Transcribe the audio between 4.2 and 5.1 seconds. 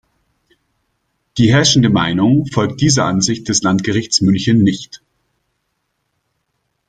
München nicht.